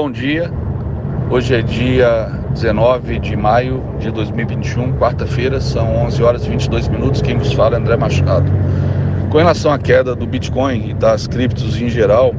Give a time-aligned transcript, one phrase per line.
[0.00, 0.48] Bom dia.
[1.28, 7.20] Hoje é dia 19 de maio de 2021, quarta-feira, são 11 horas e 22 minutos.
[7.20, 8.48] Quem vos fala é André Machado.
[9.28, 12.32] Com relação à queda do Bitcoin e das criptos em geral,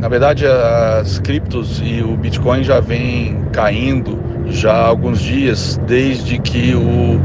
[0.00, 6.40] na verdade as criptos e o Bitcoin já vêm caindo já há alguns dias, desde
[6.40, 7.20] que o,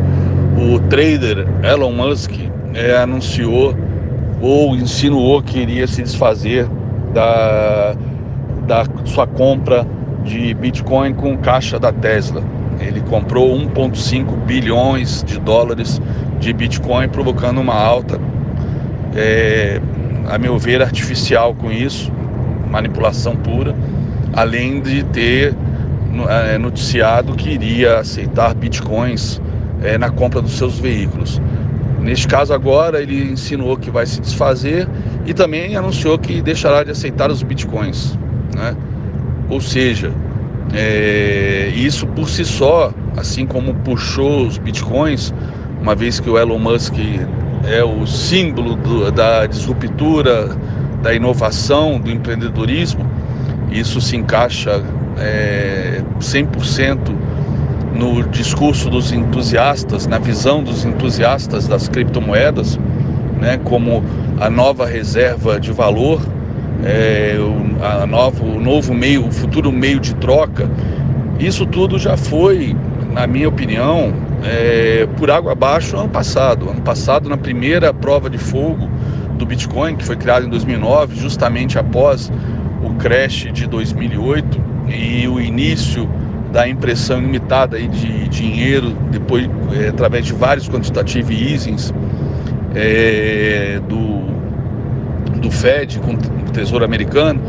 [0.76, 2.34] o trader Elon Musk
[2.76, 3.76] é, anunciou
[4.40, 6.68] ou insinuou que iria se desfazer
[7.16, 7.96] da
[8.66, 9.86] da sua compra
[10.24, 12.44] de Bitcoin com caixa da Tesla.
[12.80, 16.02] Ele comprou 1,5 bilhões de dólares
[16.40, 18.20] de Bitcoin, provocando uma alta,
[19.16, 19.80] é,
[20.28, 22.12] a meu ver, artificial com isso,
[22.70, 23.76] manipulação pura,
[24.34, 25.56] além de ter
[26.28, 29.42] é, noticiado que iria aceitar Bitcoins
[29.84, 31.42] é, na compra dos seus veículos.
[32.06, 34.88] Neste caso agora ele insinuou que vai se desfazer
[35.26, 38.16] e também anunciou que deixará de aceitar os bitcoins.
[38.56, 38.76] Né?
[39.50, 40.12] Ou seja,
[40.74, 45.34] é, isso por si só, assim como puxou os bitcoins,
[45.82, 46.96] uma vez que o Elon Musk
[47.68, 50.50] é o símbolo do, da disruptura,
[51.04, 53.06] da inovação, do empreendedorismo,
[53.72, 54.82] isso se encaixa
[55.20, 56.98] é, 100%
[57.94, 62.80] no discurso dos entusiastas, na visão dos entusiastas das criptomoedas,
[63.40, 64.04] né, como
[64.40, 66.22] a nova reserva de valor
[66.84, 70.70] é, o, o novo meio, o futuro meio de troca,
[71.40, 72.76] isso tudo já foi,
[73.12, 76.70] na minha opinião, é, por água abaixo ano passado.
[76.70, 78.90] Ano passado, na primeira prova de fogo
[79.38, 82.32] do Bitcoin, que foi criado em 2009, justamente após
[82.84, 86.10] o crash de 2008 e o início
[86.52, 91.94] da impressão ilimitada aí de dinheiro, depois é, através de vários quantitative easings
[92.74, 94.05] é, do,
[95.40, 96.16] do Fed com
[96.52, 97.42] Tesouro Americano,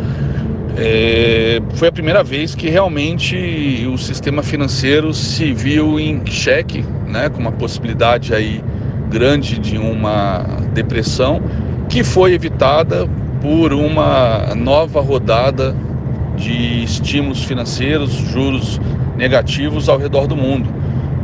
[0.76, 7.30] é, foi a primeira vez que realmente o sistema financeiro se viu em xeque, né,
[7.30, 8.62] com uma possibilidade aí
[9.08, 11.40] grande de uma depressão,
[11.88, 13.08] que foi evitada
[13.40, 15.74] por uma nova rodada
[16.36, 18.80] de estímulos financeiros, juros
[19.16, 20.68] negativos ao redor do mundo.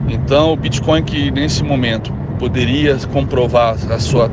[0.09, 2.13] Então, o Bitcoin que nesse momento
[2.43, 4.29] poderia comprovar a sua,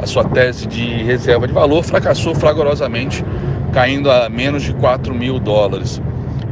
[0.00, 3.24] a sua tese de reserva de valor, fracassou fragorosamente,
[3.72, 6.02] caindo a menos de 4 mil dólares.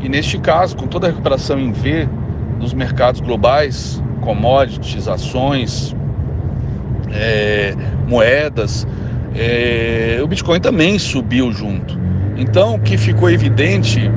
[0.00, 2.08] E neste caso, com toda a recuperação em V
[2.60, 5.92] dos mercados globais, commodities, ações,
[7.10, 7.74] é,
[8.06, 8.86] moedas,
[9.34, 11.98] é, o Bitcoin também subiu junto.
[12.36, 14.08] Então, o que ficou evidente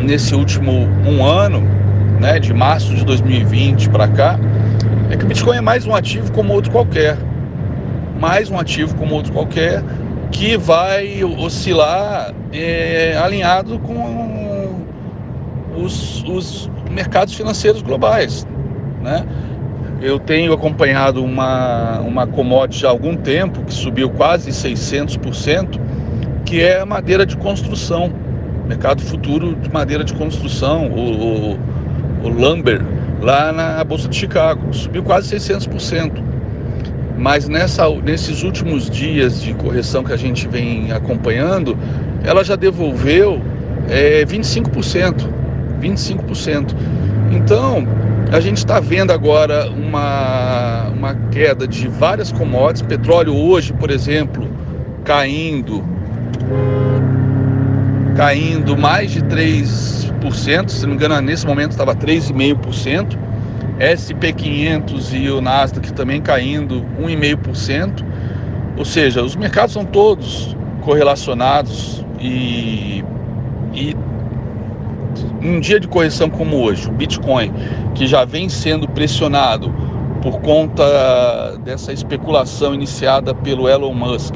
[0.00, 1.62] nesse último um ano,
[2.20, 4.38] né, de março de 2020 para cá,
[5.14, 7.16] é que o Bitcoin é mais um ativo como outro qualquer.
[8.18, 9.82] Mais um ativo como outro qualquer
[10.32, 14.84] que vai oscilar é, alinhado com
[15.76, 18.44] os, os mercados financeiros globais.
[19.00, 19.24] Né?
[20.02, 25.78] Eu tenho acompanhado uma, uma commodity há algum tempo que subiu quase 600%,
[26.44, 28.12] que é a madeira de construção,
[28.66, 31.58] mercado futuro de madeira de construção, o, o,
[32.24, 32.82] o lumber,
[33.20, 36.22] lá na Bolsa de Chicago, subiu quase 600%.
[37.16, 41.76] Mas nessa, nesses últimos dias de correção que a gente vem acompanhando,
[42.24, 43.40] ela já devolveu
[43.88, 45.28] é, 25%.
[45.80, 46.74] 25%.
[47.30, 47.86] Então,
[48.32, 52.82] a gente está vendo agora uma, uma queda de várias commodities.
[52.82, 54.48] Petróleo hoje, por exemplo,
[55.04, 55.84] caindo,
[58.16, 63.18] caindo mais de 3 3%, se não me engano, nesse momento estava 3,5%.
[63.78, 68.04] SP500 e o Nasdaq também caindo 1,5%.
[68.76, 73.04] Ou seja, os mercados são todos correlacionados e,
[73.72, 73.96] e
[75.42, 77.52] um dia de correção como hoje, o Bitcoin,
[77.94, 79.72] que já vem sendo pressionado
[80.22, 84.34] por conta dessa especulação iniciada pelo Elon Musk,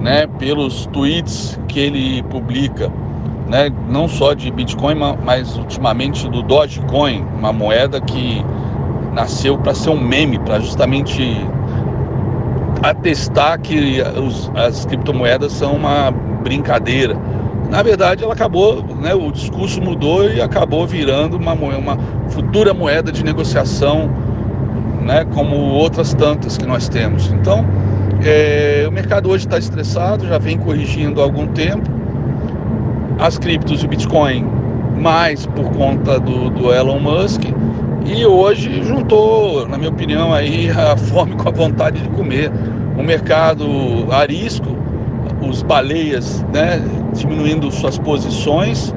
[0.00, 2.90] né, pelos tweets que ele publica,
[3.48, 8.44] né, não só de Bitcoin, mas ultimamente do Dogecoin, uma moeda que
[9.12, 11.36] nasceu para ser um meme, para justamente
[12.82, 17.16] atestar que os, as criptomoedas são uma brincadeira.
[17.70, 21.98] Na verdade, ela acabou, né, o discurso mudou e acabou virando uma, uma
[22.28, 24.10] futura moeda de negociação,
[25.02, 27.32] né, como outras tantas que nós temos.
[27.32, 27.64] Então,
[28.24, 31.97] é, o mercado hoje está estressado, já vem corrigindo há algum tempo
[33.18, 34.46] as criptos e o Bitcoin
[34.96, 37.42] mais por conta do, do Elon Musk
[38.06, 42.50] e hoje juntou, na minha opinião, aí a fome com a vontade de comer.
[42.96, 43.66] O mercado
[44.10, 44.66] arisco,
[45.46, 46.80] os baleias né,
[47.12, 48.94] diminuindo suas posições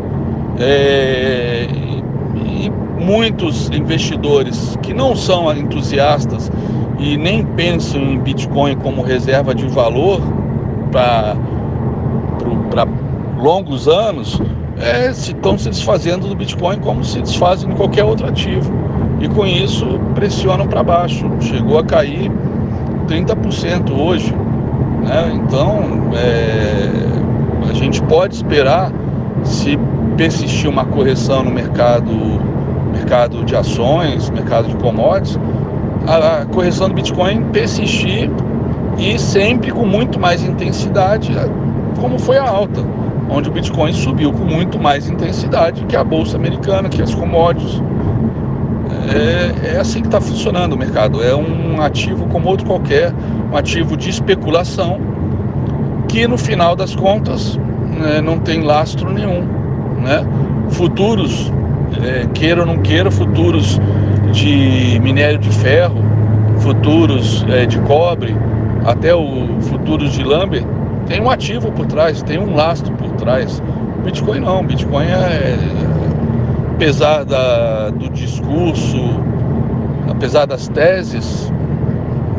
[0.59, 1.65] É,
[2.35, 2.69] e
[3.01, 6.51] muitos investidores que não são entusiastas
[6.99, 10.21] e nem pensam em Bitcoin como reserva de valor
[10.91, 11.35] para
[13.41, 14.39] longos anos,
[14.79, 18.71] é, estão se desfazendo do Bitcoin como se desfazem de qualquer outro ativo.
[19.19, 19.85] E com isso
[20.15, 21.29] pressionam para baixo.
[21.39, 22.31] Chegou a cair
[23.07, 24.33] 30% hoje.
[25.03, 25.31] Né?
[25.35, 28.91] Então é, a gente pode esperar,
[29.43, 29.77] se
[30.17, 32.11] persistir uma correção no mercado,
[32.91, 35.39] mercado de ações, mercado de commodities,
[36.07, 38.29] a, a correção do Bitcoin persistir
[38.97, 41.31] e sempre com muito mais intensidade,
[41.99, 42.81] como foi a alta
[43.31, 47.81] onde o Bitcoin subiu com muito mais intensidade que a bolsa americana, que as commodities.
[49.13, 51.23] É, é assim que está funcionando o mercado.
[51.23, 53.13] É um ativo como outro qualquer,
[53.51, 54.99] um ativo de especulação
[56.09, 57.57] que no final das contas
[57.97, 59.43] né, não tem lastro nenhum.
[60.01, 60.25] Né?
[60.69, 61.51] Futuros,
[62.03, 63.79] é, queira ou não queira, futuros
[64.33, 66.03] de minério de ferro,
[66.57, 68.35] futuros é, de cobre,
[68.85, 70.65] até o futuros de Lambert
[71.11, 73.61] tem um ativo por trás, tem um lastro por trás.
[74.03, 75.55] Bitcoin não, Bitcoin é,
[76.73, 78.97] apesar da, do discurso,
[80.09, 81.51] apesar das teses,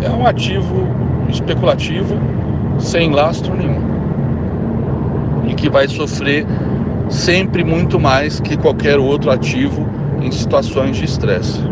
[0.03, 0.89] é um ativo
[1.29, 2.17] especulativo
[2.79, 3.93] sem lastro nenhum.
[5.47, 6.45] E que vai sofrer
[7.09, 9.87] sempre muito mais que qualquer outro ativo
[10.21, 11.63] em situações de estresse.